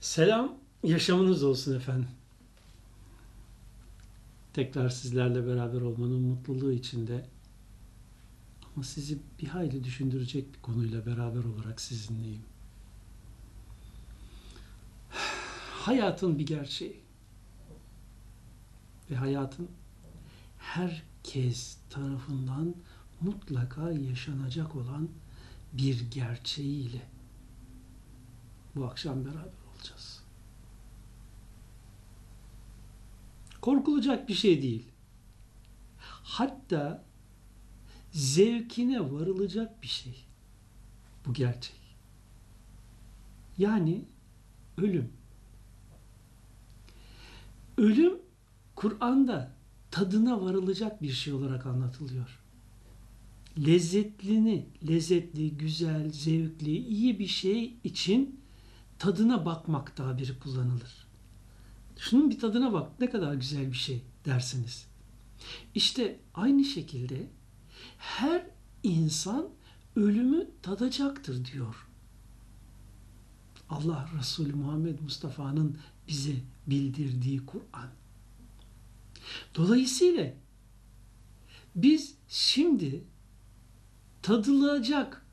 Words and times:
Selam, 0.00 0.54
yaşamınız 0.84 1.44
olsun 1.44 1.76
efendim. 1.76 2.08
Tekrar 4.52 4.88
sizlerle 4.88 5.46
beraber 5.46 5.80
olmanın 5.80 6.20
mutluluğu 6.20 6.72
içinde 6.72 7.26
ama 8.74 8.84
sizi 8.84 9.18
bir 9.40 9.46
hayli 9.46 9.84
düşündürecek 9.84 10.54
bir 10.54 10.62
konuyla 10.62 11.06
beraber 11.06 11.44
olarak 11.44 11.80
sizinleyim. 11.80 12.42
Hayatın 15.72 16.38
bir 16.38 16.46
gerçeği 16.46 17.00
ve 19.10 19.16
hayatın 19.16 19.68
herkes 20.58 21.76
tarafından 21.90 22.74
mutlaka 23.20 23.90
yaşanacak 23.90 24.76
olan 24.76 25.08
bir 25.72 26.10
gerçeğiyle 26.10 27.02
bu 28.76 28.84
akşam 28.84 29.24
beraber 29.24 29.57
olacağız. 29.78 30.22
Korkulacak 33.60 34.28
bir 34.28 34.34
şey 34.34 34.62
değil. 34.62 34.88
Hatta 36.22 37.04
zevkine 38.12 39.12
varılacak 39.12 39.82
bir 39.82 39.88
şey. 39.88 40.24
Bu 41.26 41.32
gerçek. 41.32 41.78
Yani 43.58 44.04
ölüm. 44.78 45.12
Ölüm 47.76 48.18
Kur'an'da 48.74 49.52
tadına 49.90 50.40
varılacak 50.40 51.02
bir 51.02 51.12
şey 51.12 51.32
olarak 51.32 51.66
anlatılıyor. 51.66 52.38
Lezzetlini, 53.66 54.66
lezzetli, 54.88 55.56
güzel, 55.56 56.10
zevkli, 56.10 56.76
iyi 56.76 57.18
bir 57.18 57.26
şey 57.26 57.76
için 57.84 58.37
tadına 58.98 59.44
bakmak 59.46 59.96
tabiri 59.96 60.38
kullanılır. 60.38 61.06
Şunun 61.96 62.30
bir 62.30 62.38
tadına 62.38 62.72
bak 62.72 63.00
ne 63.00 63.10
kadar 63.10 63.34
güzel 63.34 63.66
bir 63.72 63.76
şey 63.76 64.02
dersiniz. 64.24 64.86
İşte 65.74 66.20
aynı 66.34 66.64
şekilde 66.64 67.30
her 67.98 68.46
insan 68.82 69.48
ölümü 69.96 70.50
tadacaktır 70.62 71.44
diyor. 71.44 71.88
Allah 73.70 74.08
Resulü 74.18 74.54
Muhammed 74.54 75.00
Mustafa'nın 75.00 75.78
bize 76.08 76.34
bildirdiği 76.66 77.46
Kur'an. 77.46 77.88
Dolayısıyla 79.54 80.32
biz 81.76 82.14
şimdi 82.28 83.04
tadılacak 84.22 85.26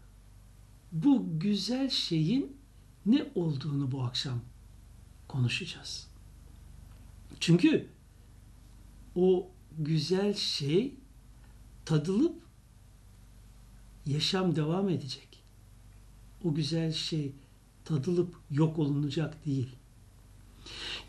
bu 0.91 1.39
güzel 1.39 1.89
şeyin 1.89 2.54
ne 3.05 3.31
olduğunu 3.35 3.91
bu 3.91 4.03
akşam 4.03 4.39
konuşacağız. 5.27 6.07
Çünkü 7.39 7.89
o 9.15 9.49
güzel 9.79 10.33
şey 10.33 10.95
tadılıp 11.85 12.41
yaşam 14.05 14.55
devam 14.55 14.89
edecek. 14.89 15.43
O 16.43 16.53
güzel 16.53 16.93
şey 16.93 17.31
tadılıp 17.85 18.35
yok 18.51 18.79
olunacak 18.79 19.45
değil. 19.45 19.69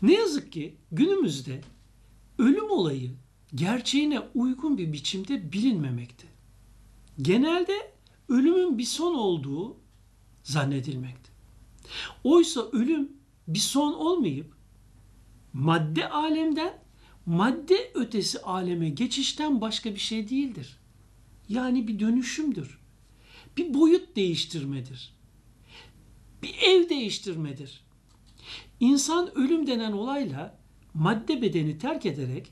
Ne 0.01 0.13
yazık 0.13 0.51
ki 0.51 0.75
günümüzde 0.91 1.61
ölüm 2.39 2.71
olayı 2.71 3.11
gerçeğine 3.55 4.19
uygun 4.19 4.77
bir 4.77 4.93
biçimde 4.93 5.51
bilinmemekte. 5.51 6.27
Genelde 7.21 7.91
ölümün 8.29 8.77
bir 8.77 8.83
son 8.83 9.15
olduğu 9.15 9.77
zannedilmekte. 10.43 11.36
Oysa 12.23 12.61
ölüm 12.71 13.11
bir 13.47 13.59
son 13.59 13.93
olmayıp 13.93 14.53
madde 15.53 16.09
alemden 16.09 16.73
madde 17.25 17.91
ötesi 17.93 18.41
aleme 18.41 18.89
geçişten 18.89 19.61
başka 19.61 19.93
bir 19.93 19.99
şey 19.99 20.29
değildir. 20.29 20.79
Yani 21.49 21.87
bir 21.87 21.99
dönüşümdür. 21.99 22.79
Bir 23.57 23.73
boyut 23.73 24.15
değiştirmedir. 24.15 25.13
Bir 26.43 26.55
ev 26.61 26.89
değiştirmedir. 26.89 27.83
İnsan 28.79 29.37
ölüm 29.37 29.67
denen 29.67 29.91
olayla 29.91 30.57
madde 30.93 31.41
bedeni 31.41 31.77
terk 31.77 32.05
ederek 32.05 32.51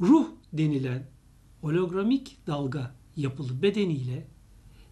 ruh 0.00 0.26
denilen 0.52 1.06
hologramik 1.60 2.46
dalga 2.46 2.94
yapılı 3.16 3.62
bedeniyle 3.62 4.26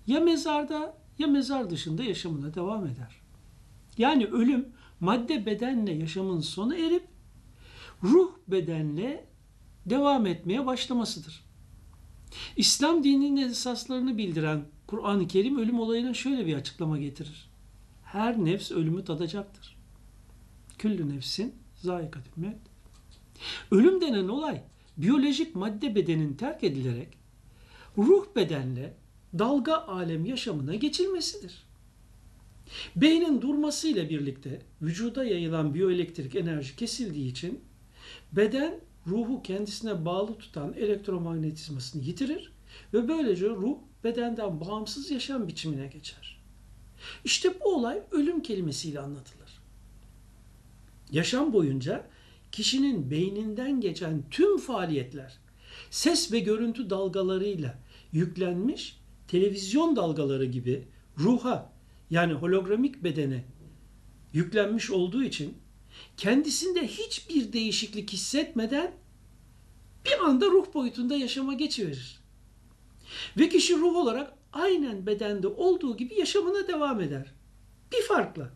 ya 0.07 0.21
mezarda 0.21 0.99
ya 1.19 1.27
mezar 1.27 1.71
dışında 1.71 2.03
yaşamına 2.03 2.55
devam 2.55 2.87
eder. 2.87 3.20
Yani 3.99 4.27
ölüm 4.27 4.69
madde 5.01 5.47
bedenle 5.47 5.93
yaşamın 5.93 6.41
sona 6.41 6.77
erip 6.77 7.05
ruh 8.03 8.33
bedenle 8.49 9.27
devam 9.87 10.27
etmeye 10.27 10.67
başlamasıdır. 10.67 11.45
İslam 12.57 13.05
dininin 13.05 13.37
esaslarını 13.37 14.19
bildiren 14.19 14.65
Kur'an-ı 14.87 15.29
Kerim 15.29 15.59
ölüm 15.59 15.81
olayına 15.81 16.15
şöyle 16.15 16.47
bir 16.47 16.55
açıklama 16.55 16.99
getirir. 16.99 17.51
Her 18.05 18.45
nefs 18.45 18.71
ölümü 18.71 19.05
tadacaktır. 19.05 19.77
Küllü 20.79 21.09
nefsin 21.09 21.55
zayikatü 21.75 22.31
mevt. 22.37 22.71
Ölüm 23.71 24.01
denen 24.01 24.29
olay 24.29 24.63
biyolojik 24.97 25.55
madde 25.55 25.95
bedenin 25.95 26.35
terk 26.35 26.65
edilerek 26.65 27.09
ruh 27.99 28.27
bedenle 28.37 28.95
dalga 29.39 29.75
alem 29.75 30.25
yaşamına 30.25 30.75
geçilmesidir. 30.75 31.70
Beynin 32.97 33.43
durmasıyla 33.43 34.09
birlikte 34.09 34.63
vücuda 34.83 35.25
yayılan 35.25 35.75
biyoelektrik 35.75 36.35
enerji 36.35 36.77
kesildiği 36.77 37.31
için 37.31 37.61
beden 38.33 38.81
ruhu 39.07 39.43
kendisine 39.43 40.05
bağlı 40.05 40.39
tutan 40.39 40.73
elektromanyetizmasını 40.73 42.03
yitirir 42.03 42.53
ve 42.95 43.09
böylece 43.09 43.49
ruh 43.49 43.79
bedenden 44.05 44.61
bağımsız 44.61 45.11
yaşam 45.11 45.49
biçimine 45.49 45.87
geçer. 45.87 46.41
İşte 47.25 47.61
bu 47.61 47.75
olay 47.75 48.03
ölüm 48.11 48.43
kelimesiyle 48.43 49.01
anlatılır. 49.01 49.61
Yaşam 51.13 51.53
boyunca 51.53 52.07
kişinin 52.53 53.11
beyninden 53.11 53.81
geçen 53.81 54.23
tüm 54.31 54.59
faaliyetler 54.59 55.39
ses 55.91 56.33
ve 56.33 56.39
görüntü 56.39 56.91
dalgalarıyla 56.91 57.79
yüklenmiş 58.13 59.01
televizyon 59.29 59.97
dalgaları 59.97 60.45
gibi 60.45 60.89
ruha 61.19 61.73
yani 62.11 62.33
hologramik 62.33 63.05
bedene 63.05 63.45
yüklenmiş 64.33 64.91
olduğu 64.91 65.23
için 65.23 65.59
kendisinde 66.17 66.87
hiçbir 66.87 67.53
değişiklik 67.53 68.13
hissetmeden 68.13 68.93
bir 70.05 70.25
anda 70.25 70.47
ruh 70.47 70.75
boyutunda 70.75 71.17
yaşama 71.17 71.55
geçiverir. 71.55 72.21
Ve 73.39 73.49
kişi 73.49 73.77
ruh 73.77 73.97
olarak 73.97 74.33
aynen 74.53 75.07
bedende 75.07 75.49
olduğu 75.49 75.97
gibi 75.97 76.15
yaşamına 76.15 76.69
devam 76.69 77.01
eder. 77.01 77.33
Bir 77.93 78.03
farkla. 78.03 78.51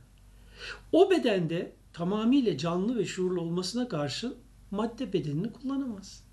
O 0.93 1.11
bedende 1.11 1.73
tamamıyla 1.93 2.59
canlı 2.59 2.99
ve 2.99 3.05
şuurlu 3.05 3.41
olmasına 3.41 3.89
karşın 3.89 4.35
madde 4.71 5.13
bedenini 5.13 5.53
kullanamaz. 5.53 6.25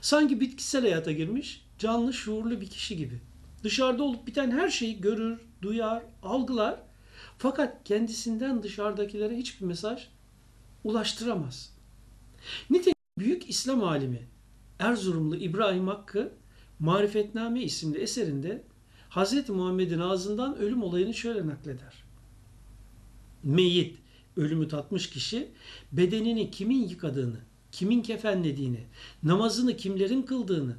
Sanki 0.00 0.40
bitkisel 0.40 0.82
hayata 0.82 1.12
girmiş, 1.12 1.64
canlı, 1.78 2.12
şuurlu 2.12 2.60
bir 2.60 2.70
kişi 2.70 2.96
gibi. 2.96 3.20
Dışarıda 3.64 4.02
olup 4.02 4.26
biten 4.26 4.50
her 4.50 4.68
şeyi 4.68 5.00
görür, 5.00 5.40
duyar, 5.62 6.02
algılar. 6.22 6.80
Fakat 7.38 7.84
kendisinden 7.84 8.62
dışarıdakilere 8.62 9.36
hiçbir 9.36 9.66
mesaj 9.66 10.08
ulaştıramaz. 10.84 11.76
Nitekim 12.70 12.94
büyük 13.18 13.50
İslam 13.50 13.84
alimi 13.84 14.28
Erzurumlu 14.78 15.36
İbrahim 15.36 15.88
Hakkı 15.88 16.32
Marifetname 16.78 17.62
isimli 17.62 17.98
eserinde 17.98 18.64
Hz. 19.10 19.48
Muhammed'in 19.48 19.98
ağzından 19.98 20.56
ölüm 20.56 20.82
olayını 20.82 21.14
şöyle 21.14 21.46
nakleder. 21.46 22.04
Meyyit, 23.42 23.98
ölümü 24.36 24.68
tatmış 24.68 25.10
kişi 25.10 25.48
bedenini 25.92 26.50
kimin 26.50 26.88
yıkadığını, 26.88 27.40
kimin 27.72 28.02
kefenlediğini, 28.02 28.80
namazını 29.22 29.76
kimlerin 29.76 30.22
kıldığını, 30.22 30.76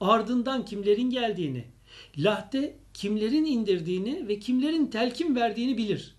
ardından 0.00 0.64
kimlerin 0.64 1.10
geldiğini, 1.10 1.64
lahde 2.18 2.76
kimlerin 2.94 3.44
indirdiğini 3.44 4.28
ve 4.28 4.38
kimlerin 4.38 4.86
telkin 4.86 5.36
verdiğini 5.36 5.78
bilir. 5.78 6.14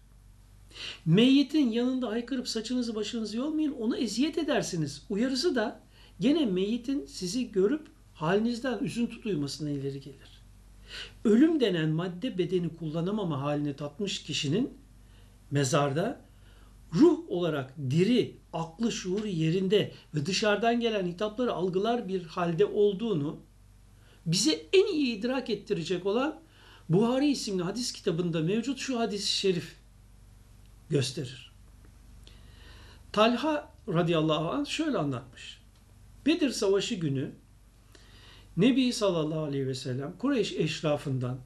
Meyyitin 1.06 1.72
yanında 1.72 2.10
haykırıp 2.10 2.48
saçınızı 2.48 2.95
başınızı 2.95 3.38
yolmayın 3.38 3.72
onu 3.72 3.98
eziyet 3.98 4.38
edersiniz. 4.38 5.04
Uyarısı 5.10 5.56
da 5.56 5.80
gene 6.19 6.45
meyyitin 6.45 7.06
sizi 7.06 7.51
görüp 7.51 7.88
halinizden 8.13 8.80
üzüntü 8.80 9.24
duymasına 9.24 9.69
ileri 9.69 10.01
gelir. 10.01 10.42
Ölüm 11.24 11.60
denen 11.60 11.89
madde 11.89 12.38
bedeni 12.38 12.75
kullanamama 12.75 13.42
haline 13.42 13.75
tatmış 13.75 14.24
kişinin 14.24 14.74
mezarda 15.51 16.22
ruh 16.94 17.19
olarak 17.30 17.74
diri, 17.89 18.38
aklı, 18.54 18.92
şuuru 18.92 19.27
yerinde 19.27 19.92
ve 20.16 20.25
dışarıdan 20.25 20.80
gelen 20.80 21.06
hitapları 21.07 21.54
algılar 21.54 22.07
bir 22.07 22.24
halde 22.24 22.66
olduğunu 22.66 23.39
bize 24.25 24.66
en 24.74 24.94
iyi 24.94 25.16
idrak 25.16 25.50
ettirecek 25.50 26.06
olan 26.06 26.39
Buhari 26.89 27.27
isimli 27.27 27.63
hadis 27.63 27.92
kitabında 27.92 28.42
mevcut 28.42 28.80
şu 28.80 29.00
hadis-i 29.00 29.31
şerif 29.31 29.75
gösterir. 30.89 31.51
Talha 33.12 33.72
radıyallahu 33.88 34.50
anh 34.50 34.66
şöyle 34.66 34.98
anlatmış. 34.98 35.62
Bedir 36.25 36.50
Savaşı 36.50 36.95
günü 36.95 37.31
Nebi 38.57 38.94
sallallahu 38.94 39.39
aleyhi 39.39 39.68
ve 39.68 39.75
sellem 39.75 40.13
Kureyş 40.19 40.54
eşrafından 40.54 41.38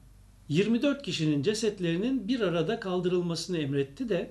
24 0.48 1.02
kişinin 1.02 1.42
cesetlerinin 1.42 2.28
bir 2.28 2.40
arada 2.40 2.80
kaldırılmasını 2.80 3.58
emretti 3.58 4.08
de 4.08 4.30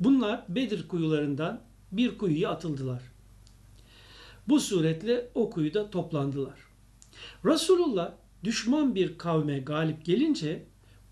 bunlar 0.00 0.44
Bedir 0.48 0.88
kuyularından 0.88 1.60
bir 1.92 2.18
kuyuya 2.18 2.50
atıldılar. 2.50 3.02
Bu 4.48 4.60
suretle 4.60 5.28
o 5.34 5.50
kuyuda 5.50 5.90
toplandılar. 5.90 6.67
Resulullah 7.44 8.12
düşman 8.44 8.94
bir 8.94 9.18
kavme 9.18 9.58
galip 9.58 10.04
gelince 10.04 10.64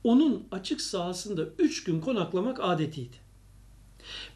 onun 0.05 0.49
açık 0.51 0.81
sahasında 0.81 1.47
üç 1.59 1.85
gün 1.85 2.01
konaklamak 2.01 2.59
adetiydi. 2.61 3.17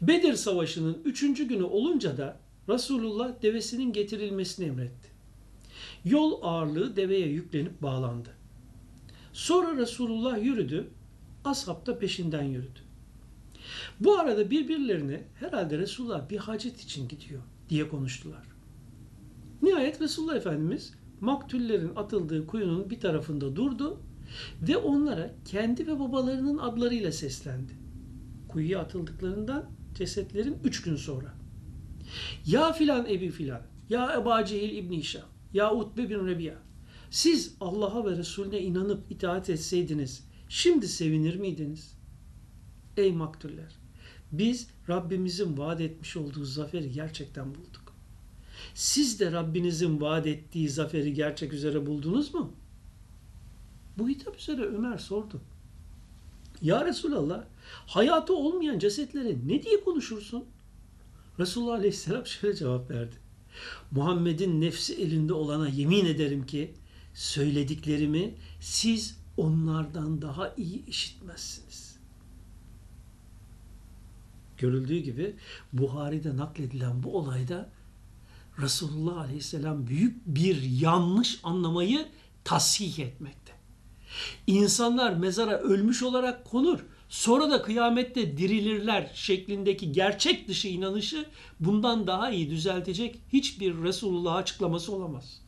Bedir 0.01 0.33
Savaşı'nın 0.33 0.97
üçüncü 1.05 1.47
günü 1.47 1.63
olunca 1.63 2.17
da 2.17 2.39
Resulullah 2.69 3.41
devesinin 3.41 3.93
getirilmesini 3.93 4.65
emretti. 4.65 5.09
Yol 6.05 6.39
ağırlığı 6.41 6.95
deveye 6.95 7.27
yüklenip 7.27 7.81
bağlandı. 7.81 8.29
Sonra 9.33 9.77
Resulullah 9.77 10.43
yürüdü, 10.43 10.87
ashab 11.45 11.85
da 11.85 11.99
peşinden 11.99 12.43
yürüdü. 12.43 12.79
Bu 13.99 14.19
arada 14.19 14.51
birbirlerine 14.51 15.23
herhalde 15.39 15.77
Resulullah 15.77 16.29
bir 16.29 16.37
hacet 16.37 16.81
için 16.81 17.07
gidiyor 17.07 17.41
diye 17.69 17.89
konuştular. 17.89 18.43
Nihayet 19.61 20.01
Resulullah 20.01 20.35
Efendimiz 20.35 20.93
maktullerin 21.21 21.95
atıldığı 21.95 22.47
kuyunun 22.47 22.89
bir 22.89 22.99
tarafında 22.99 23.55
durdu 23.55 23.99
ve 24.61 24.77
onlara 24.77 25.33
kendi 25.45 25.87
ve 25.87 25.99
babalarının 25.99 26.57
adlarıyla 26.57 27.11
seslendi. 27.11 27.73
Kuyuya 28.47 28.79
atıldıklarından 28.79 29.69
cesetlerin 29.95 30.57
üç 30.63 30.81
gün 30.81 30.95
sonra. 30.95 31.33
Ya 32.45 32.73
filan 32.73 33.05
ebi 33.05 33.29
filan, 33.29 33.61
ya 33.89 34.13
Eba 34.21 34.45
Cehil 34.45 34.77
İbni 34.77 34.97
Hişam, 34.97 35.25
ya 35.53 35.75
Utbe 35.75 36.09
bin 36.09 36.27
Rebiya. 36.27 36.55
Siz 37.09 37.55
Allah'a 37.59 38.05
ve 38.05 38.17
Resulüne 38.17 38.59
inanıp 38.59 39.11
itaat 39.11 39.49
etseydiniz 39.49 40.27
şimdi 40.49 40.87
sevinir 40.87 41.35
miydiniz? 41.35 41.97
Ey 42.97 43.11
maktuller! 43.11 43.75
Biz 44.31 44.67
Rabbimizin 44.89 45.57
vaat 45.57 45.81
etmiş 45.81 46.17
olduğu 46.17 46.45
zaferi 46.45 46.91
gerçekten 46.91 47.55
bulduk. 47.55 47.80
Siz 48.73 49.19
de 49.19 49.31
Rabbinizin 49.31 50.01
vaat 50.01 50.27
ettiği 50.27 50.69
zaferi 50.69 51.13
gerçek 51.13 51.53
üzere 51.53 51.85
buldunuz 51.85 52.33
mu? 52.33 52.53
Bu 53.97 54.09
hitap 54.09 54.37
üzere 54.39 54.61
Ömer 54.61 54.97
sordu. 54.97 55.41
Ya 56.61 56.85
Resulallah, 56.85 57.43
hayatı 57.87 58.35
olmayan 58.35 58.79
cesetlere 58.79 59.37
ne 59.45 59.63
diye 59.63 59.83
konuşursun? 59.83 60.45
Resulullah 61.39 61.73
Aleyhisselam 61.73 62.25
şöyle 62.25 62.55
cevap 62.55 62.91
verdi. 62.91 63.15
Muhammed'in 63.91 64.61
nefsi 64.61 64.95
elinde 64.95 65.33
olana 65.33 65.69
yemin 65.69 66.05
ederim 66.05 66.45
ki 66.45 66.73
söylediklerimi 67.13 68.35
siz 68.59 69.17
onlardan 69.37 70.21
daha 70.21 70.53
iyi 70.57 70.85
işitmezsiniz. 70.85 71.99
Görüldüğü 74.57 74.97
gibi 74.97 75.35
Buhari'de 75.73 76.37
nakledilen 76.37 77.03
bu 77.03 77.17
olayda 77.17 77.69
Resulullah 78.61 79.17
Aleyhisselam 79.17 79.87
büyük 79.87 80.25
bir 80.25 80.61
yanlış 80.61 81.39
anlamayı 81.43 82.07
tasih 82.43 82.99
etmekte. 82.99 83.53
İnsanlar 84.47 85.13
mezara 85.13 85.57
ölmüş 85.57 86.03
olarak 86.03 86.45
konur. 86.45 86.79
Sonra 87.09 87.51
da 87.51 87.61
kıyamette 87.61 88.37
dirilirler 88.37 89.11
şeklindeki 89.13 89.91
gerçek 89.91 90.47
dışı 90.47 90.67
inanışı 90.67 91.25
bundan 91.59 92.07
daha 92.07 92.31
iyi 92.31 92.49
düzeltecek 92.49 93.19
hiçbir 93.33 93.83
Resulullah 93.83 94.35
açıklaması 94.35 94.95
olamaz. 94.95 95.41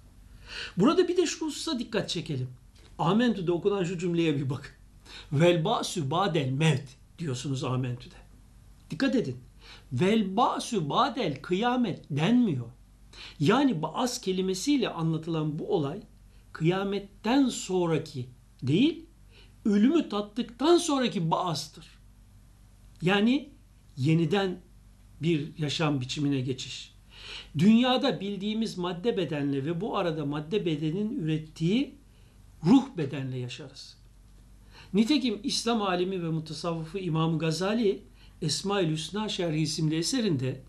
Burada 0.77 1.07
bir 1.07 1.17
de 1.17 1.25
şu 1.25 1.45
hususa 1.45 1.79
dikkat 1.79 2.09
çekelim. 2.09 2.49
Amentü'de 2.99 3.51
okunan 3.51 3.83
şu 3.83 3.97
cümleye 3.97 4.35
bir 4.35 4.49
bakın. 4.49 4.71
Vel 5.31 5.65
ba'sü 5.65 6.11
ba'del 6.11 6.49
mevt 6.49 6.89
diyorsunuz 7.19 7.63
Amentü'de. 7.63 8.15
Dikkat 8.89 9.15
edin. 9.15 9.37
Vel 9.91 10.37
ba'sü 10.37 10.89
ba'del 10.89 11.41
kıyamet 11.41 12.05
denmiyor. 12.09 12.65
Yani 13.39 13.81
ba'as 13.81 14.21
kelimesiyle 14.21 14.89
anlatılan 14.89 15.59
bu 15.59 15.75
olay 15.75 16.01
kıyametten 16.53 17.47
sonraki 17.47 18.29
değil, 18.63 19.05
ölümü 19.65 20.09
tattıktan 20.09 20.77
sonraki 20.77 21.31
baastır. 21.31 21.85
Yani 23.01 23.49
yeniden 23.97 24.59
bir 25.21 25.57
yaşam 25.57 26.01
biçimine 26.01 26.41
geçiş. 26.41 26.93
Dünyada 27.57 28.19
bildiğimiz 28.19 28.77
madde 28.77 29.17
bedenle 29.17 29.65
ve 29.65 29.81
bu 29.81 29.97
arada 29.97 30.25
madde 30.25 30.65
bedenin 30.65 31.19
ürettiği 31.19 31.95
ruh 32.65 32.97
bedenle 32.97 33.37
yaşarız. 33.37 33.97
Nitekim 34.93 35.39
İslam 35.43 35.81
alimi 35.81 36.23
ve 36.23 36.29
mutasavvıfı 36.29 36.99
İmam 36.99 37.39
Gazali 37.39 38.03
Esma-ül 38.41 38.91
Hüsna 38.91 39.29
Şerhi 39.29 39.61
isimli 39.61 39.95
eserinde 39.95 40.61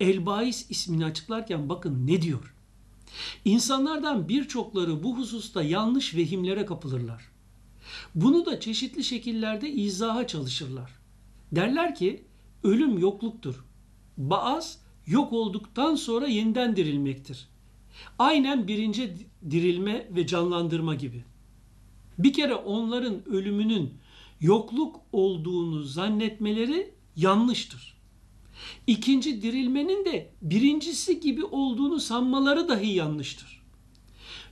El-Bais 0.00 0.70
ismini 0.70 1.04
açıklarken 1.04 1.68
bakın 1.68 2.06
ne 2.06 2.22
diyor. 2.22 2.54
İnsanlardan 3.44 4.28
birçokları 4.28 5.02
bu 5.02 5.18
hususta 5.18 5.62
yanlış 5.62 6.14
vehimlere 6.14 6.66
kapılırlar. 6.66 7.24
Bunu 8.14 8.46
da 8.46 8.60
çeşitli 8.60 9.04
şekillerde 9.04 9.70
izaha 9.70 10.26
çalışırlar. 10.26 10.90
Derler 11.52 11.94
ki 11.94 12.24
ölüm 12.62 12.98
yokluktur. 12.98 13.64
Baaz 14.16 14.78
yok 15.06 15.32
olduktan 15.32 15.94
sonra 15.94 16.26
yeniden 16.26 16.76
dirilmektir. 16.76 17.48
Aynen 18.18 18.68
birinci 18.68 19.16
dirilme 19.50 20.08
ve 20.10 20.26
canlandırma 20.26 20.94
gibi. 20.94 21.24
Bir 22.18 22.32
kere 22.32 22.54
onların 22.54 23.28
ölümünün 23.28 23.94
yokluk 24.40 25.00
olduğunu 25.12 25.82
zannetmeleri 25.82 26.94
yanlıştır. 27.16 27.93
İkinci 28.86 29.42
dirilmenin 29.42 30.04
de 30.04 30.32
birincisi 30.42 31.20
gibi 31.20 31.44
olduğunu 31.44 32.00
sanmaları 32.00 32.68
dahi 32.68 32.94
yanlıştır. 32.94 33.64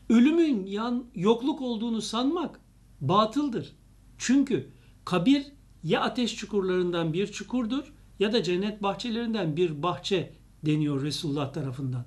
Ölümün 0.08 0.66
yan, 0.66 1.04
yokluk 1.14 1.62
olduğunu 1.62 2.02
sanmak 2.02 2.60
batıldır. 3.00 3.76
Çünkü 4.18 4.70
kabir 5.04 5.46
ya 5.84 6.00
ateş 6.00 6.36
çukurlarından 6.36 7.12
bir 7.12 7.26
çukurdur 7.26 7.92
ya 8.18 8.32
da 8.32 8.42
cennet 8.42 8.82
bahçelerinden 8.82 9.56
bir 9.56 9.82
bahçe 9.82 10.32
deniyor 10.66 11.02
Resulullah 11.02 11.52
tarafından. 11.52 12.04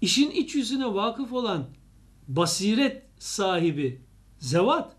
İşin 0.00 0.30
iç 0.30 0.54
yüzüne 0.54 0.94
vakıf 0.94 1.32
olan 1.32 1.66
basiret 2.28 3.02
sahibi 3.18 4.02
zevat 4.38 4.96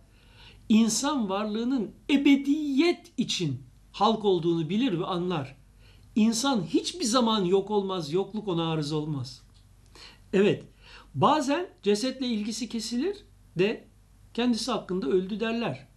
insan 0.70 1.30
varlığının 1.30 1.92
ebediyet 2.10 3.12
için 3.18 3.64
halk 3.92 4.26
olduğunu 4.26 4.70
bilir 4.70 5.00
ve 5.00 5.06
anlar. 5.06 5.59
İnsan 6.16 6.64
hiçbir 6.64 7.06
zaman 7.06 7.46
yok 7.46 7.72
olmaz, 7.72 8.14
yokluk 8.14 8.48
ona 8.48 8.72
arız 8.72 8.92
olmaz. 8.92 9.42
Evet, 10.34 10.64
bazen 11.16 11.70
cesetle 11.84 12.28
ilgisi 12.28 12.70
kesilir 12.70 13.18
de 13.58 13.88
kendisi 14.34 14.72
hakkında 14.72 15.08
öldü 15.08 15.40
derler. 15.40 15.88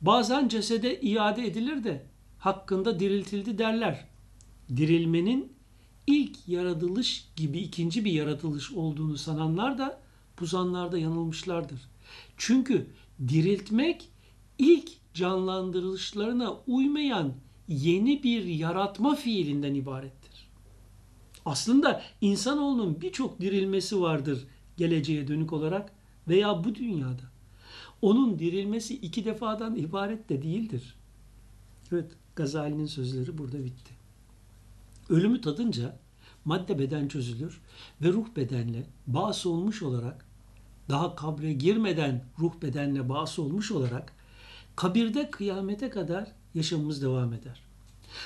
Bazen 0.00 0.48
cesede 0.48 1.00
iade 1.00 1.46
edilir 1.46 1.84
de 1.84 2.06
hakkında 2.38 3.00
diriltildi 3.00 3.58
derler. 3.58 4.08
Dirilmenin 4.76 5.52
ilk 6.06 6.48
yaratılış 6.48 7.28
gibi 7.36 7.58
ikinci 7.58 8.04
bir 8.04 8.12
yaratılış 8.12 8.72
olduğunu 8.72 9.18
sananlar 9.18 9.78
da 9.78 10.00
bu 10.40 10.46
zanlarda 10.46 10.98
yanılmışlardır. 10.98 11.80
Çünkü 12.36 12.86
diriltmek 13.28 14.08
ilk 14.58 15.14
canlandırılışlarına 15.14 16.52
uymayan 16.66 17.34
yeni 17.68 18.22
bir 18.22 18.44
yaratma 18.44 19.14
fiilinden 19.14 19.74
ibarettir. 19.74 20.48
Aslında 21.44 22.02
insanoğlunun 22.20 23.00
birçok 23.00 23.40
dirilmesi 23.40 24.00
vardır 24.00 24.46
geleceğe 24.76 25.28
dönük 25.28 25.52
olarak 25.52 25.92
veya 26.28 26.64
bu 26.64 26.74
dünyada. 26.74 27.22
Onun 28.02 28.38
dirilmesi 28.38 28.94
iki 28.94 29.24
defadan 29.24 29.76
ibaret 29.76 30.28
de 30.28 30.42
değildir. 30.42 30.94
Evet, 31.92 32.12
Gazali'nin 32.36 32.86
sözleri 32.86 33.38
burada 33.38 33.64
bitti. 33.64 33.94
Ölümü 35.08 35.40
tadınca 35.40 35.96
madde 36.44 36.78
beden 36.78 37.08
çözülür 37.08 37.60
ve 38.02 38.08
ruh 38.08 38.26
bedenle 38.36 38.86
bağısı 39.06 39.50
olmuş 39.50 39.82
olarak 39.82 40.26
daha 40.88 41.14
kabre 41.14 41.52
girmeden 41.52 42.24
ruh 42.38 42.52
bedenle 42.62 43.08
bağısı 43.08 43.42
olmuş 43.42 43.72
olarak 43.72 44.12
kabirde 44.76 45.30
kıyamete 45.30 45.90
kadar 45.90 46.32
yaşamımız 46.54 47.02
devam 47.02 47.32
eder. 47.32 47.62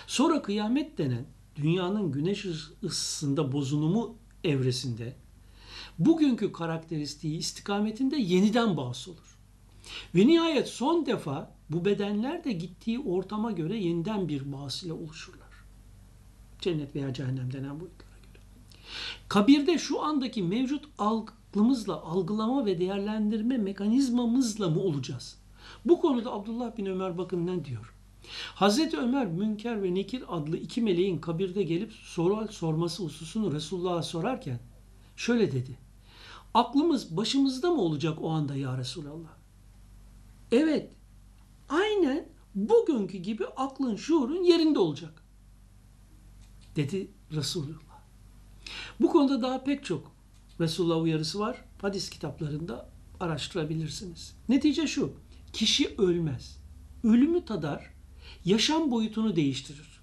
Sonra 0.06 0.42
kıyamet 0.42 0.99
denen 0.99 1.25
dünyanın 1.56 2.12
güneş 2.12 2.47
ısısında 2.85 3.52
bozunumu 3.52 4.16
evresinde 4.45 5.16
bugünkü 5.99 6.52
karakteristiği 6.52 7.38
istikametinde 7.38 8.16
yeniden 8.16 8.76
bağısı 8.76 9.11
olur. 9.11 9.38
Ve 10.14 10.26
nihayet 10.26 10.68
son 10.68 11.06
defa 11.06 11.50
bu 11.71 11.85
bedenler 11.85 12.45
de 12.45 12.52
gittiği 12.52 12.99
ortama 12.99 13.52
göre 13.52 13.78
yeniden 13.78 14.28
bir 14.28 14.52
bağısıyla 14.52 14.95
oluşurlar. 14.95 15.47
Cennet 16.61 16.95
veya 16.95 17.14
cehennem 17.14 17.52
denen 17.52 17.80
boyutlara 17.80 18.18
göre. 18.33 18.42
Kabirde 19.28 19.78
şu 19.78 20.02
andaki 20.02 20.42
mevcut 20.42 20.85
aklımızla, 20.99 22.02
algılama 22.02 22.66
ve 22.66 22.78
değerlendirme 22.78 23.59
mekanizmamızla 23.59 24.68
mı 24.71 24.80
olacağız? 24.80 25.38
Bu 25.85 26.00
konuda 26.00 26.33
Abdullah 26.33 26.76
bin 26.76 26.87
Ömer 26.87 27.18
bakın 27.18 27.47
ne 27.47 27.64
diyor? 27.64 27.95
Hazreti 28.54 28.97
Ömer 28.97 29.26
Münker 29.26 29.83
ve 29.83 29.95
Nekir 29.95 30.25
adlı 30.28 30.56
iki 30.56 30.83
meleğin 30.83 31.18
kabirde 31.18 31.62
gelip 31.62 31.92
soru 31.92 32.52
sorması 32.52 33.02
hususunu 33.02 33.52
Resulullah'a 33.52 34.02
sorarken 34.02 34.61
şöyle 35.16 35.52
dedi. 35.52 35.78
Aklımız 36.54 37.16
başımızda 37.16 37.71
mı 37.71 37.80
olacak 37.80 38.18
o 38.23 38.30
anda 38.30 38.56
ya 38.56 38.78
Resulallah? 38.78 39.37
Evet. 40.52 40.92
Aynen 41.68 42.28
bugünkü 42.54 43.18
gibi 43.18 43.47
aklın, 43.47 43.97
şuurun 43.97 44.42
yerinde 44.45 44.78
olacak. 44.78 45.23
Dedi 46.76 47.11
Resulullah. 47.33 47.87
Bu 49.00 49.09
konuda 49.09 49.42
daha 49.42 49.64
pek 49.64 49.85
çok 49.85 50.12
Resulullah 50.61 51.02
uyarısı 51.02 51.38
var. 51.38 51.64
Hadis 51.83 52.11
kitaplarında 52.11 52.90
araştırabilirsiniz. 53.21 54.37
Netice 54.49 54.87
şu. 54.87 55.12
Kişi 55.52 55.95
ölmez. 55.99 56.59
Ölümü 57.04 57.45
tadar, 57.45 57.95
yaşam 58.46 58.90
boyutunu 58.90 59.36
değiştirir. 59.36 60.00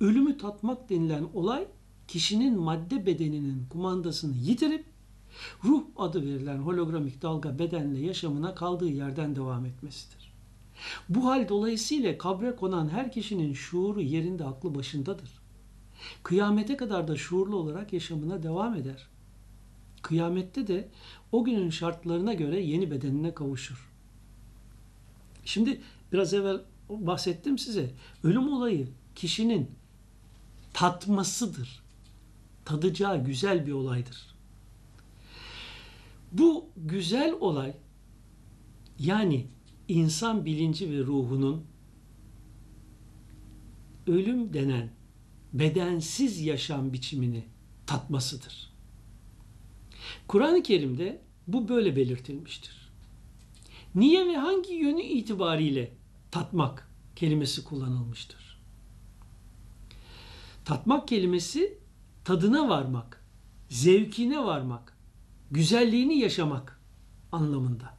Ölümü 0.00 0.38
tatmak 0.38 0.90
denilen 0.90 1.24
olay 1.34 1.66
kişinin 2.08 2.58
madde 2.58 3.06
bedeninin 3.06 3.66
kumandasını 3.70 4.36
yitirip 4.36 4.84
ruh 5.64 5.82
adı 5.96 6.22
verilen 6.22 6.58
hologramik 6.58 7.22
dalga 7.22 7.58
bedenle 7.58 8.00
yaşamına 8.00 8.54
kaldığı 8.54 8.88
yerden 8.88 9.36
devam 9.36 9.66
etmesidir. 9.66 10.32
Bu 11.08 11.26
hal 11.26 11.48
dolayısıyla 11.48 12.18
kabre 12.18 12.56
konan 12.56 12.88
her 12.88 13.12
kişinin 13.12 13.52
şuuru 13.52 14.00
yerinde 14.00 14.44
aklı 14.44 14.74
başındadır. 14.74 15.30
Kıyamete 16.22 16.76
kadar 16.76 17.08
da 17.08 17.16
şuurlu 17.16 17.56
olarak 17.56 17.92
yaşamına 17.92 18.42
devam 18.42 18.74
eder. 18.74 19.06
Kıyamette 20.02 20.66
de 20.66 20.88
o 21.32 21.44
günün 21.44 21.70
şartlarına 21.70 22.34
göre 22.34 22.60
yeni 22.60 22.90
bedenine 22.90 23.34
kavuşur. 23.34 23.90
Şimdi 25.44 25.80
biraz 26.12 26.34
evvel 26.34 26.60
bahsettim 27.00 27.58
size. 27.58 27.90
Ölüm 28.24 28.52
olayı 28.52 28.88
kişinin 29.14 29.70
tatmasıdır. 30.72 31.82
Tadacağı 32.64 33.24
güzel 33.24 33.66
bir 33.66 33.72
olaydır. 33.72 34.34
Bu 36.32 36.66
güzel 36.76 37.32
olay 37.40 37.74
yani 38.98 39.46
insan 39.88 40.44
bilinci 40.44 40.90
ve 40.90 40.98
ruhunun 40.98 41.64
ölüm 44.06 44.52
denen 44.52 44.90
bedensiz 45.52 46.40
yaşam 46.40 46.92
biçimini 46.92 47.44
tatmasıdır. 47.86 48.72
Kur'an-ı 50.28 50.62
Kerim'de 50.62 51.20
bu 51.46 51.68
böyle 51.68 51.96
belirtilmiştir. 51.96 52.92
Niye 53.94 54.26
ve 54.26 54.36
hangi 54.36 54.74
yönü 54.74 55.02
itibariyle 55.02 55.92
tatmak 56.32 56.88
kelimesi 57.16 57.64
kullanılmıştır? 57.64 58.62
Tatmak 60.64 61.08
kelimesi 61.08 61.78
tadına 62.24 62.68
varmak, 62.68 63.24
zevkine 63.68 64.44
varmak, 64.44 64.96
güzelliğini 65.50 66.18
yaşamak 66.18 66.80
anlamında. 67.32 67.94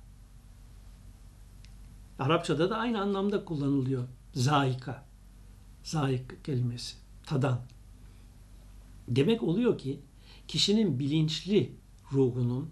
Arapçada 2.20 2.70
da 2.70 2.78
aynı 2.78 3.02
anlamda 3.02 3.46
kullanılıyor. 3.46 4.08
Zaika. 4.34 5.06
Zaik 5.84 6.46
kelimesi. 6.46 6.96
Tadan. 7.25 7.62
Demek 9.08 9.44
oluyor 9.44 9.78
ki 9.78 10.00
kişinin 10.48 11.00
bilinçli 11.00 11.75
ruhunun 12.12 12.70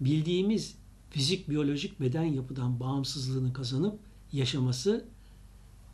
bildiğimiz 0.00 0.78
fizik 1.10 1.48
biyolojik 1.50 2.00
beden 2.00 2.24
yapıdan 2.24 2.80
bağımsızlığını 2.80 3.52
kazanıp 3.52 4.07
yaşaması 4.32 5.04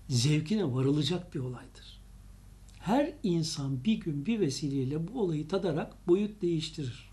zevkine 0.09 0.73
varılacak 0.73 1.35
bir 1.35 1.41
olaydır. 1.41 2.01
Her 2.79 3.13
insan 3.23 3.85
bir 3.85 4.01
gün 4.01 4.27
bir 4.27 4.41
vesileyle 4.41 5.09
bu 5.09 5.21
olayı 5.21 5.49
tadarak 5.49 6.09
boyut 6.09 6.43
değiştirir. 6.43 7.11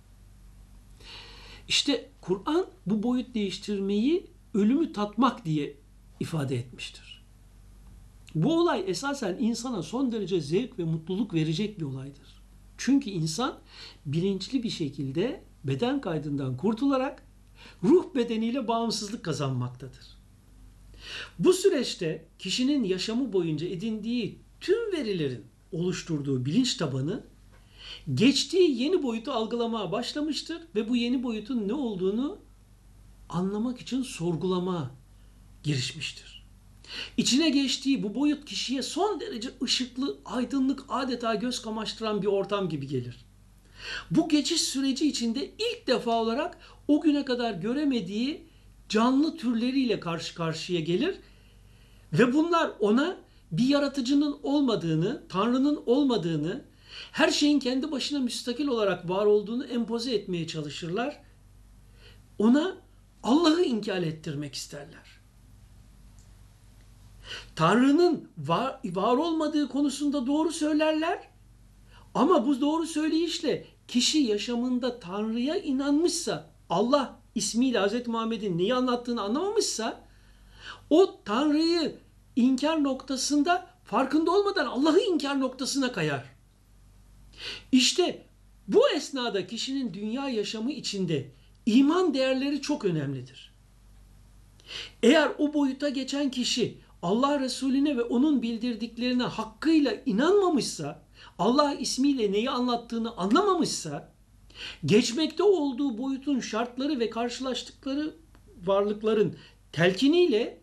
İşte 1.68 2.10
Kur'an 2.22 2.66
bu 2.86 3.04
boyut 3.04 3.36
değiştirmeyi 3.36 4.28
ölümü 4.54 4.94
tatmak 4.94 5.46
diye 5.46 5.78
ifade 6.20 6.56
etmiştir. 6.56 7.24
Bu 8.36 8.60
olay 8.60 8.84
esasen 8.88 9.38
insana 9.40 9.84
son 9.84 10.12
derece 10.12 10.42
zevk 10.42 10.80
ve 10.80 10.84
mutluluk 10.84 11.34
verecek 11.34 11.80
bir 11.80 11.86
olaydır. 11.86 12.42
Çünkü 12.78 13.10
insan 13.10 13.60
bilinçli 14.06 14.64
bir 14.64 14.70
şekilde 14.70 15.44
beden 15.64 16.02
kaydından 16.02 16.58
kurtularak 16.58 17.24
ruh 17.84 18.16
bedeniyle 18.16 18.68
bağımsızlık 18.68 19.26
kazanmaktadır. 19.26 20.21
Bu 21.40 21.54
süreçte 21.54 22.26
kişinin 22.40 22.84
yaşamı 22.84 23.34
boyunca 23.34 23.68
edindiği 23.68 24.40
tüm 24.62 24.92
verilerin 24.92 25.46
oluşturduğu 25.72 26.46
bilinç 26.46 26.76
tabanı 26.76 27.24
geçtiği 28.14 28.82
yeni 28.82 29.04
boyutu 29.04 29.32
algılamaya 29.32 29.92
başlamıştır 29.92 30.62
ve 30.76 30.90
bu 30.90 30.96
yeni 30.96 31.24
boyutun 31.24 31.68
ne 31.68 31.74
olduğunu 31.74 32.40
anlamak 33.30 33.82
için 33.82 34.04
sorgulama 34.04 34.92
girişmiştir. 35.64 36.42
İçine 37.18 37.50
geçtiği 37.50 38.04
bu 38.04 38.16
boyut 38.16 38.46
kişiye 38.46 38.82
son 38.82 39.20
derece 39.20 39.50
ışıklı, 39.64 40.18
aydınlık, 40.26 40.86
adeta 40.90 41.36
göz 41.36 41.62
kamaştıran 41.62 42.22
bir 42.22 42.28
ortam 42.28 42.70
gibi 42.70 42.88
gelir. 42.88 43.26
Bu 44.12 44.30
geçiş 44.30 44.62
süreci 44.62 45.08
içinde 45.08 45.46
ilk 45.46 45.88
defa 45.88 46.22
olarak 46.22 46.58
o 46.88 47.02
güne 47.02 47.26
kadar 47.26 47.54
göremediği 47.54 48.51
canlı 48.92 49.38
türleriyle 49.38 50.00
karşı 50.00 50.36
karşıya 50.36 50.80
gelir 50.80 51.20
ve 52.14 52.34
bunlar 52.34 52.72
ona 52.80 53.18
bir 53.52 53.68
yaratıcının 53.68 54.40
olmadığını, 54.44 55.24
Tanrı'nın 55.30 55.84
olmadığını, 55.86 56.66
her 57.12 57.32
şeyin 57.32 57.60
kendi 57.60 57.92
başına 57.92 58.20
müstakil 58.20 58.68
olarak 58.68 59.10
var 59.10 59.26
olduğunu 59.26 59.66
empoze 59.66 60.14
etmeye 60.14 60.48
çalışırlar. 60.48 61.22
Ona 62.40 62.78
Allah'ı 63.24 63.64
inkar 63.64 64.02
ettirmek 64.02 64.56
isterler. 64.56 65.22
Tanrı'nın 67.56 68.30
var, 68.38 68.80
var 68.86 69.18
olmadığı 69.18 69.68
konusunda 69.68 70.28
doğru 70.28 70.52
söylerler. 70.52 71.28
Ama 72.14 72.48
bu 72.48 72.62
doğru 72.62 72.86
söyleyişle 72.88 73.68
kişi 73.88 74.20
yaşamında 74.20 75.00
Tanrı'ya 75.00 75.58
inanmışsa, 75.58 76.52
Allah 76.70 77.21
ismiyle 77.36 77.80
Hz. 77.80 78.08
Muhammed'in 78.08 78.58
neyi 78.58 78.74
anlattığını 78.74 79.22
anlamamışsa, 79.22 80.02
o 80.90 81.20
Tanrı'yı 81.26 81.96
inkar 82.36 82.84
noktasında 82.84 83.68
farkında 83.84 84.32
olmadan 84.32 84.66
Allah'ı 84.66 85.00
inkar 85.00 85.40
noktasına 85.40 85.92
kayar. 85.92 86.26
İşte 87.72 88.26
bu 88.68 88.90
esnada 88.90 89.48
kişinin 89.48 89.94
dünya 89.94 90.30
yaşamı 90.30 90.72
içinde 90.72 91.32
iman 91.66 92.14
değerleri 92.14 92.62
çok 92.62 92.86
önemlidir. 92.86 93.54
Eğer 95.04 95.32
o 95.38 95.54
boyuta 95.54 95.90
geçen 95.90 96.32
kişi 96.32 96.78
Allah 97.02 97.40
Resulüne 97.40 97.98
ve 97.98 98.02
onun 98.02 98.42
bildirdiklerine 98.42 99.24
hakkıyla 99.24 99.94
inanmamışsa, 100.06 101.04
Allah 101.40 101.74
ismiyle 101.74 102.32
neyi 102.32 102.50
anlattığını 102.50 103.18
anlamamışsa, 103.18 104.12
geçmekte 104.86 105.44
olduğu 105.44 105.98
boyutun 105.98 106.40
şartları 106.40 107.00
ve 107.00 107.10
karşılaştıkları 107.10 108.16
varlıkların 108.66 109.36
telkiniyle 109.72 110.62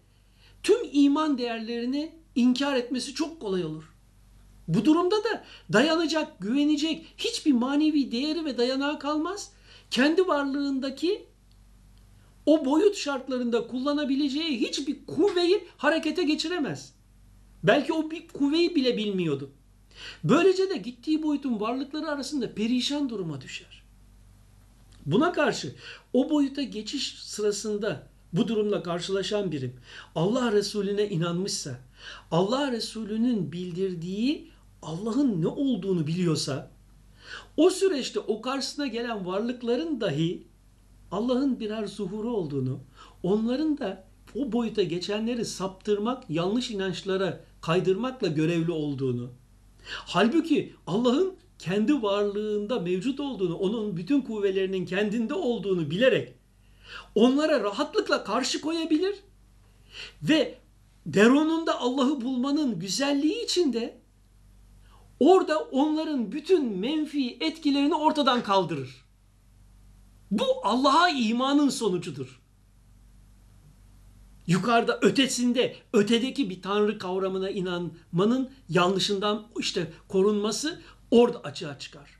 tüm 0.62 0.78
iman 0.92 1.38
değerlerini 1.38 2.12
inkar 2.34 2.76
etmesi 2.76 3.14
çok 3.14 3.40
kolay 3.40 3.64
olur. 3.64 3.84
Bu 4.68 4.84
durumda 4.84 5.16
da 5.16 5.44
dayanacak, 5.72 6.40
güvenecek 6.40 7.06
hiçbir 7.16 7.52
manevi 7.52 8.12
değeri 8.12 8.44
ve 8.44 8.58
dayanağı 8.58 8.98
kalmaz. 8.98 9.52
Kendi 9.90 10.26
varlığındaki 10.26 11.26
o 12.46 12.64
boyut 12.64 12.96
şartlarında 12.96 13.66
kullanabileceği 13.66 14.60
hiçbir 14.60 15.06
kuvveyi 15.06 15.64
harekete 15.76 16.22
geçiremez. 16.22 16.94
Belki 17.62 17.92
o 17.92 18.10
bir 18.10 18.28
kuvveyi 18.28 18.74
bile 18.74 18.96
bilmiyordu. 18.96 19.50
Böylece 20.24 20.70
de 20.70 20.76
gittiği 20.76 21.22
boyutun 21.22 21.60
varlıkları 21.60 22.08
arasında 22.08 22.54
perişan 22.54 23.08
duruma 23.08 23.40
düşer. 23.40 23.77
Buna 25.08 25.32
karşı 25.32 25.74
o 26.12 26.30
boyuta 26.30 26.62
geçiş 26.62 27.18
sırasında 27.22 28.06
bu 28.32 28.48
durumla 28.48 28.82
karşılaşan 28.82 29.52
birim 29.52 29.76
Allah 30.14 30.52
Resulüne 30.52 31.08
inanmışsa, 31.08 31.78
Allah 32.30 32.72
Resulü'nün 32.72 33.52
bildirdiği 33.52 34.50
Allah'ın 34.82 35.42
ne 35.42 35.46
olduğunu 35.46 36.06
biliyorsa, 36.06 36.70
o 37.56 37.70
süreçte 37.70 38.20
o 38.20 38.42
karşısına 38.42 38.86
gelen 38.86 39.26
varlıkların 39.26 40.00
dahi 40.00 40.46
Allah'ın 41.10 41.60
birer 41.60 41.86
zuhuru 41.86 42.30
olduğunu, 42.30 42.80
onların 43.22 43.78
da 43.78 44.04
o 44.34 44.52
boyuta 44.52 44.82
geçenleri 44.82 45.44
saptırmak, 45.44 46.30
yanlış 46.30 46.70
inançlara 46.70 47.40
kaydırmakla 47.60 48.28
görevli 48.28 48.72
olduğunu, 48.72 49.30
Halbuki 49.88 50.74
Allah'ın 50.86 51.34
kendi 51.58 52.02
varlığında 52.02 52.80
mevcut 52.80 53.20
olduğunu, 53.20 53.54
onun 53.56 53.96
bütün 53.96 54.20
kuvvelerinin 54.20 54.86
kendinde 54.86 55.34
olduğunu 55.34 55.90
bilerek 55.90 56.32
onlara 57.14 57.60
rahatlıkla 57.62 58.24
karşı 58.24 58.60
koyabilir 58.60 59.14
ve 60.22 60.58
deronunda 61.06 61.80
Allah'ı 61.80 62.20
bulmanın 62.20 62.78
güzelliği 62.78 63.44
içinde 63.44 63.98
orada 65.20 65.58
onların 65.58 66.32
bütün 66.32 66.78
menfi 66.78 67.36
etkilerini 67.40 67.94
ortadan 67.94 68.42
kaldırır. 68.42 69.04
Bu 70.30 70.44
Allah'a 70.62 71.08
imanın 71.08 71.68
sonucudur. 71.68 72.40
Yukarıda 74.46 74.98
ötesinde, 75.02 75.76
ötedeki 75.92 76.50
bir 76.50 76.62
tanrı 76.62 76.98
kavramına 76.98 77.50
inanmanın 77.50 78.50
yanlışından 78.68 79.46
işte 79.58 79.92
korunması 80.08 80.80
orada 81.10 81.40
açığa 81.40 81.78
çıkar. 81.78 82.10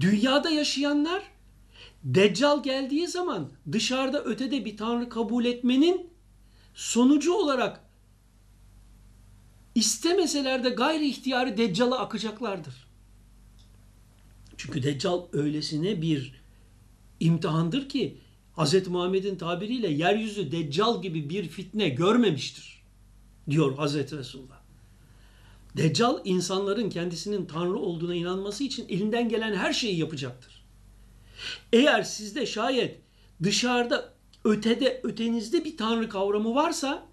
Dünyada 0.00 0.50
yaşayanlar 0.50 1.22
Deccal 2.04 2.62
geldiği 2.62 3.08
zaman 3.08 3.50
dışarıda 3.72 4.24
ötede 4.24 4.64
bir 4.64 4.76
tanrı 4.76 5.08
kabul 5.08 5.44
etmenin 5.44 6.10
sonucu 6.74 7.32
olarak 7.32 7.80
istemeseler 9.74 10.64
de 10.64 10.70
gayri 10.70 11.08
ihtiyarı 11.08 11.56
Deccal'a 11.56 11.98
akacaklardır. 11.98 12.74
Çünkü 14.56 14.82
Deccal 14.82 15.22
öylesine 15.32 16.02
bir 16.02 16.40
imtihandır 17.20 17.88
ki 17.88 18.18
Hz. 18.56 18.88
Muhammed'in 18.88 19.36
tabiriyle 19.36 19.88
yeryüzü 19.88 20.52
Deccal 20.52 21.02
gibi 21.02 21.30
bir 21.30 21.48
fitne 21.48 21.88
görmemiştir 21.88 22.82
diyor 23.50 23.78
Hz. 23.78 23.94
Resulullah. 23.94 24.59
Deccal 25.76 26.20
insanların 26.24 26.90
kendisinin 26.90 27.46
Tanrı 27.46 27.78
olduğuna 27.78 28.14
inanması 28.14 28.64
için 28.64 28.88
elinden 28.88 29.28
gelen 29.28 29.54
her 29.54 29.72
şeyi 29.72 29.98
yapacaktır. 29.98 30.64
Eğer 31.72 32.02
sizde 32.02 32.46
şayet 32.46 33.00
dışarıda 33.42 34.14
ötede 34.44 35.00
ötenizde 35.04 35.64
bir 35.64 35.76
Tanrı 35.76 36.08
kavramı 36.08 36.54
varsa 36.54 37.06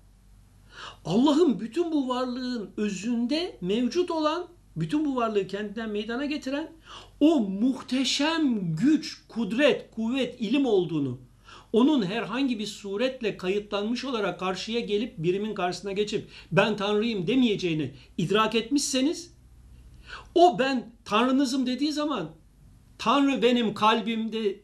Allah'ın 1.05 1.59
bütün 1.59 1.91
bu 1.91 2.09
varlığın 2.09 2.69
özünde 2.77 3.57
mevcut 3.61 4.11
olan 4.11 4.47
bütün 4.75 5.05
bu 5.05 5.15
varlığı 5.15 5.47
kendinden 5.47 5.89
meydana 5.89 6.25
getiren 6.25 6.71
o 7.19 7.39
muhteşem 7.39 8.75
güç, 8.75 9.21
kudret, 9.27 9.91
kuvvet, 9.91 10.41
ilim 10.41 10.65
olduğunu 10.65 11.19
onun 11.73 12.05
herhangi 12.05 12.59
bir 12.59 12.65
suretle 12.65 13.37
kayıtlanmış 13.37 14.05
olarak 14.05 14.39
karşıya 14.39 14.79
gelip 14.79 15.17
birimin 15.17 15.55
karşısına 15.55 15.91
geçip 15.91 16.29
ben 16.51 16.77
Tanrıyım 16.77 17.27
demeyeceğini 17.27 17.93
idrak 18.17 18.55
etmişseniz 18.55 19.33
o 20.35 20.59
ben 20.59 20.91
Tanrınızım 21.05 21.65
dediği 21.65 21.93
zaman 21.93 22.29
Tanrı 22.97 23.41
benim 23.41 23.73
kalbimde, 23.73 24.59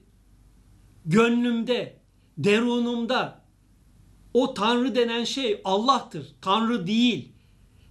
gönlümde, 1.05 2.00
derunumda 2.38 3.43
o 4.33 4.53
Tanrı 4.53 4.95
denen 4.95 5.24
şey 5.24 5.62
Allah'tır. 5.63 6.36
Tanrı 6.41 6.88
değil. 6.88 7.31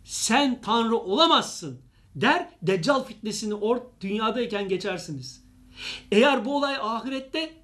Sen 0.04 0.61
Tanrı 0.61 0.97
olamazsın 0.97 1.81
der. 2.14 2.49
Deccal 2.62 3.04
fitnesini 3.04 3.54
or 3.54 3.78
dünyadayken 4.00 4.69
geçersiniz. 4.69 5.45
Eğer 6.12 6.45
bu 6.45 6.57
olay 6.57 6.76
ahirette 6.81 7.62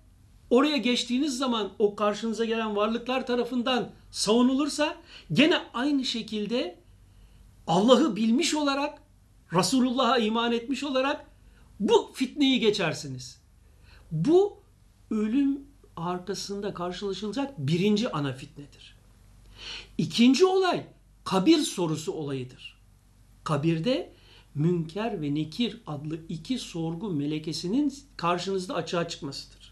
oraya 0.51 0.77
geçtiğiniz 0.77 1.39
zaman 1.39 1.73
o 1.79 1.97
karşınıza 1.97 2.45
gelen 2.45 2.77
varlıklar 2.77 3.27
tarafından 3.27 3.91
savunulursa 4.11 4.97
gene 5.33 5.59
aynı 5.75 6.05
şekilde 6.05 6.79
Allah'ı 7.67 8.17
bilmiş 8.17 8.55
olarak 8.55 9.03
Resulullah'a 9.53 10.19
iman 10.19 10.53
etmiş 10.53 10.85
olarak 10.85 11.27
bu 11.81 12.11
fitneyi 12.15 12.61
geçersiniz. 12.61 13.41
Bu 14.13 14.57
ölüm 15.11 15.61
arkasında 15.97 16.75
karşılaşılacak 16.75 17.59
birinci 17.59 18.13
ana 18.13 18.33
fitnedir. 18.33 18.97
İkinci 19.99 20.45
olay 20.45 20.87
kabir 21.25 21.59
sorusu 21.59 22.13
olayıdır. 22.13 22.79
Kabirde 23.45 24.13
Münker 24.55 25.23
ve 25.23 25.35
Nekir 25.35 25.81
adlı 25.87 26.19
iki 26.29 26.59
sorgu 26.59 27.11
melekesinin 27.11 27.95
karşınızda 28.17 28.75
açığa 28.75 29.09
çıkmasıdır. 29.09 29.68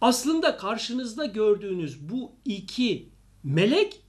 Aslında 0.00 0.56
karşınızda 0.56 1.26
gördüğünüz 1.26 2.08
bu 2.08 2.32
iki 2.44 3.08
melek 3.44 4.00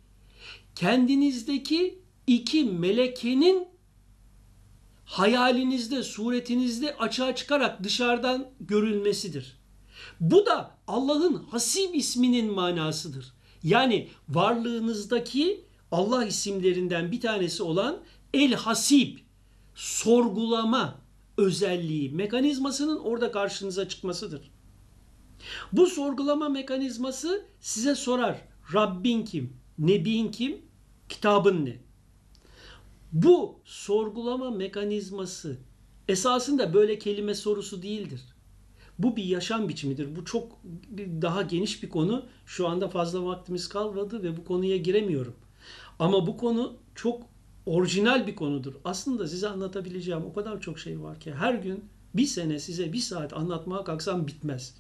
kendinizdeki 0.76 2.00
iki 2.28 2.64
melekenin 2.64 3.68
hayalinizde, 5.06 6.04
suretinizde 6.04 6.96
açığa 6.98 7.36
çıkarak 7.36 7.84
dışarıdan 7.84 8.48
görülmesidir. 8.60 9.58
Bu 10.20 10.46
da 10.46 10.78
Allah'ın 10.88 11.36
Hasib 11.36 11.94
isminin 11.94 12.54
manasıdır. 12.54 13.34
Yani 13.64 14.08
varlığınızdaki 14.30 15.66
Allah 15.92 16.26
isimlerinden 16.26 17.12
bir 17.12 17.22
tanesi 17.22 17.64
olan 17.64 18.00
El 18.34 18.54
Hasib, 18.54 19.18
sorgulama 19.76 20.96
özelliği, 21.38 22.10
mekanizmasının 22.10 23.00
orada 23.00 23.32
karşınıza 23.32 23.90
çıkmasıdır. 23.90 24.52
Bu 25.74 25.88
sorgulama 25.88 26.50
mekanizması 26.50 27.46
size 27.60 27.96
sorar. 27.96 28.42
Rabbin 28.74 29.26
kim? 29.26 29.54
Nebin 29.80 30.32
kim? 30.32 30.62
Kitabın 31.10 31.66
ne? 31.66 31.78
Bu 33.12 33.60
sorgulama 33.66 34.52
mekanizması 34.52 35.58
esasında 36.08 36.74
böyle 36.74 37.00
kelime 37.00 37.36
sorusu 37.36 37.82
değildir. 37.82 38.22
Bu 39.00 39.16
bir 39.16 39.24
yaşam 39.24 39.70
biçimidir. 39.70 40.16
Bu 40.16 40.26
çok 40.26 40.60
daha 41.22 41.42
geniş 41.42 41.84
bir 41.84 41.90
konu. 41.90 42.26
Şu 42.46 42.68
anda 42.68 42.90
fazla 42.90 43.26
vaktimiz 43.26 43.70
kalmadı 43.70 44.24
ve 44.24 44.38
bu 44.38 44.46
konuya 44.46 44.78
giremiyorum. 44.78 45.36
Ama 46.00 46.28
bu 46.28 46.38
konu 46.38 46.78
çok 46.96 47.24
orijinal 47.66 48.28
bir 48.28 48.36
konudur. 48.36 48.74
Aslında 48.86 49.28
size 49.28 49.50
anlatabileceğim 49.50 50.26
o 50.26 50.34
kadar 50.34 50.62
çok 50.62 50.80
şey 50.80 51.02
var 51.02 51.20
ki 51.20 51.34
her 51.34 51.54
gün 51.54 51.86
bir 52.14 52.26
sene 52.26 52.60
size 52.60 52.94
bir 52.94 53.00
saat 53.00 53.34
anlatmaya 53.34 53.84
kalksam 53.84 54.28
bitmez. 54.28 54.76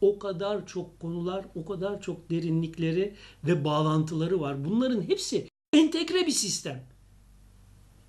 O 0.00 0.18
kadar 0.18 0.66
çok 0.66 1.00
konular, 1.00 1.44
o 1.54 1.64
kadar 1.64 2.00
çok 2.00 2.30
derinlikleri 2.30 3.14
ve 3.44 3.64
bağlantıları 3.64 4.40
var. 4.40 4.64
Bunların 4.64 5.02
hepsi 5.02 5.48
entegre 5.72 6.26
bir 6.26 6.32
sistem. 6.32 6.86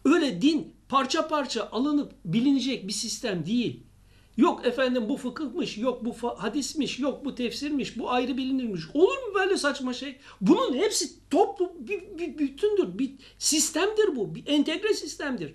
Öyle 0.06 0.42
din 0.42 0.74
parça 0.90 1.28
parça 1.28 1.70
alınıp 1.72 2.12
bilinecek 2.26 2.88
bir 2.88 2.94
sistem 2.94 3.46
değil. 3.46 3.84
Yok 4.38 4.66
efendim 4.66 5.10
bu 5.10 5.18
fıkıhmış, 5.18 5.78
yok 5.78 6.06
bu 6.06 6.16
hadismiş, 6.38 7.00
yok 7.00 7.26
bu 7.26 7.36
tefsirmiş, 7.36 8.00
bu 8.00 8.12
ayrı 8.12 8.38
bilinirmiş. 8.38 8.84
Olur 8.94 9.18
mu 9.18 9.34
böyle 9.36 9.58
saçma 9.58 9.94
şey? 9.94 10.16
Bunun 10.42 10.74
hepsi 10.74 11.30
toplu 11.30 11.74
bir, 11.80 12.18
bir 12.18 12.38
bütündür, 12.38 13.00
bir 13.00 13.12
sistemdir 13.40 14.16
bu, 14.16 14.36
bir 14.36 14.44
entegre 14.48 14.94
sistemdir. 14.94 15.54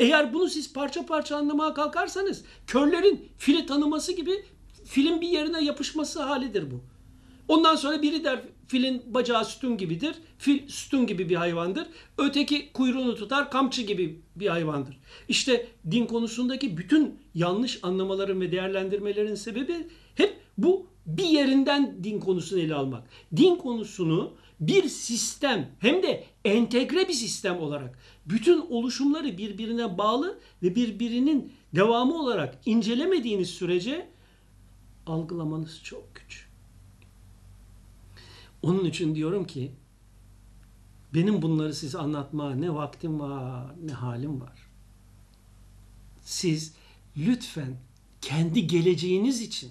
Eğer 0.00 0.34
bunu 0.34 0.48
siz 0.48 0.72
parça 0.72 1.06
parça 1.06 1.36
anlamaya 1.36 1.74
kalkarsanız 1.74 2.44
körlerin 2.66 3.28
fili 3.38 3.66
tanıması 3.66 4.12
gibi 4.12 4.44
filin 4.86 5.20
bir 5.20 5.28
yerine 5.28 5.64
yapışması 5.64 6.22
halidir 6.22 6.70
bu. 6.70 6.80
Ondan 7.48 7.76
sonra 7.76 8.02
biri 8.02 8.24
der 8.24 8.40
filin 8.66 9.02
bacağı 9.06 9.44
sütun 9.44 9.76
gibidir. 9.76 10.14
Fil 10.38 10.68
sütun 10.68 11.06
gibi 11.06 11.28
bir 11.28 11.34
hayvandır. 11.34 11.86
Öteki 12.18 12.72
kuyruğunu 12.72 13.14
tutar 13.14 13.50
kamçı 13.50 13.82
gibi 13.82 14.20
bir 14.36 14.46
hayvandır. 14.46 14.98
İşte 15.28 15.66
din 15.90 16.06
konusundaki 16.06 16.76
bütün 16.76 17.18
yanlış 17.34 17.78
anlamaların 17.82 18.40
ve 18.40 18.52
değerlendirmelerin 18.52 19.34
sebebi 19.34 19.86
hep 20.14 20.36
bu 20.58 20.86
bir 21.06 21.24
yerinden 21.24 22.04
din 22.04 22.20
konusunu 22.20 22.60
ele 22.60 22.74
almak. 22.74 23.02
Din 23.36 23.56
konusunu 23.56 24.32
bir 24.60 24.88
sistem 24.88 25.70
hem 25.78 26.02
de 26.02 26.24
entegre 26.44 27.08
bir 27.08 27.12
sistem 27.12 27.58
olarak 27.60 27.98
bütün 28.26 28.60
oluşumları 28.60 29.38
birbirine 29.38 29.98
bağlı 29.98 30.38
ve 30.62 30.74
birbirinin 30.74 31.52
devamı 31.74 32.22
olarak 32.22 32.58
incelemediğiniz 32.66 33.50
sürece 33.50 34.08
algılamanız 35.06 35.82
çok 35.82 36.14
güç. 36.14 36.48
Onun 38.62 38.84
için 38.84 39.14
diyorum 39.14 39.46
ki 39.46 39.72
benim 41.14 41.42
bunları 41.42 41.74
size 41.74 41.98
anlatmaya 41.98 42.56
ne 42.56 42.74
vaktim 42.74 43.20
var 43.20 43.74
ne 43.84 43.92
halim 43.92 44.40
var. 44.40 44.68
Siz 46.22 46.74
lütfen 47.16 47.76
kendi 48.20 48.66
geleceğiniz 48.66 49.40
için, 49.40 49.70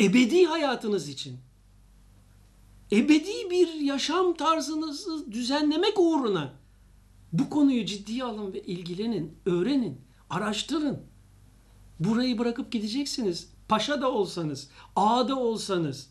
ebedi 0.00 0.44
hayatınız 0.44 1.08
için, 1.08 1.38
ebedi 2.92 3.50
bir 3.50 3.74
yaşam 3.74 4.34
tarzınızı 4.34 5.32
düzenlemek 5.32 5.98
uğruna 5.98 6.60
bu 7.32 7.50
konuyu 7.50 7.86
ciddiye 7.86 8.24
alın 8.24 8.52
ve 8.52 8.62
ilgilenin, 8.62 9.36
öğrenin, 9.46 10.00
araştırın. 10.30 11.02
Burayı 12.00 12.38
bırakıp 12.38 12.72
gideceksiniz. 12.72 13.48
Paşa 13.70 14.02
da 14.02 14.12
olsanız, 14.12 14.68
ağa 14.96 15.28
da 15.28 15.36
olsanız, 15.36 16.10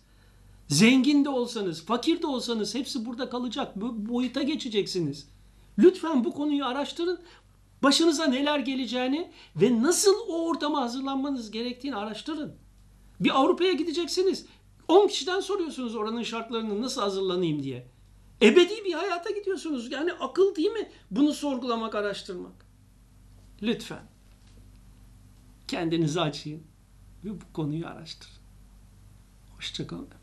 Zengin 0.68 1.26
de 1.26 1.30
olsanız, 1.30 1.86
fakir 1.86 2.22
de 2.22 2.28
olsanız 2.28 2.76
hepsi 2.76 3.06
burada 3.06 3.30
kalacak. 3.30 3.82
Bu 3.82 4.10
boyuta 4.10 4.42
geçeceksiniz. 4.42 5.28
Lütfen 5.80 6.24
bu 6.24 6.34
konuyu 6.34 6.66
araştırın. 6.66 7.20
Başınıza 7.84 8.26
neler 8.26 8.60
geleceğini 8.60 9.32
ve 9.56 9.82
nasıl 9.82 10.14
o 10.30 10.48
ortama 10.48 10.82
hazırlanmanız 10.82 11.52
gerektiğini 11.52 11.96
araştırın. 11.96 12.56
Bir 13.20 13.40
Avrupa'ya 13.40 13.72
gideceksiniz. 13.72 14.46
10 14.88 15.08
kişiden 15.08 15.40
soruyorsunuz 15.40 15.96
oranın 15.96 16.24
şartlarını 16.24 16.82
nasıl 16.82 17.02
hazırlanayım 17.02 17.64
diye. 17.64 17.88
Ebedi 18.42 18.86
bir 18.86 18.94
hayata 18.94 19.32
gidiyorsunuz. 19.32 19.92
Yani 19.92 20.14
akıl 20.14 20.56
değil 20.56 20.72
mi? 20.72 20.90
Bunu 21.12 21.34
sorgulamak, 21.34 21.96
araştırmak. 21.96 22.66
Lütfen. 23.62 24.04
Kendinizi 25.68 26.22
açayım 26.22 26.69
ve 27.24 27.42
bu 27.42 27.54
konuyu 27.54 27.88
araştırın. 27.88 28.34
Hoşçakalın. 29.56 30.19